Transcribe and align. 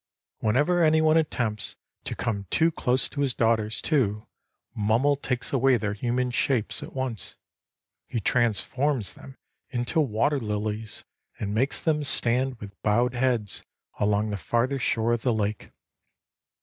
Whenever 0.39 0.83
anyone 0.83 1.15
attempts 1.15 1.77
to 2.05 2.15
come 2.15 2.47
too 2.49 2.71
close 2.71 3.07
to 3.07 3.21
his 3.21 3.35
daughters, 3.35 3.83
too, 3.83 4.25
Mummel 4.73 5.15
takes 5.15 5.53
away 5.53 5.77
their 5.77 5.93
human 5.93 6.31
shapes 6.31 6.81
at 6.81 6.93
once. 6.93 7.35
He 8.07 8.19
transforms 8.19 9.13
them 9.13 9.37
into 9.69 10.01
water 10.01 10.39
lilies, 10.39 11.05
and 11.37 11.53
makes 11.53 11.81
them 11.83 12.03
stand 12.03 12.55
with 12.59 12.81
bowed 12.81 13.13
heads 13.13 13.63
along 13.99 14.31
the 14.31 14.37
farther 14.37 14.79
shore 14.79 15.13
of 15.13 15.21
the 15.21 15.35
lake. 15.35 15.69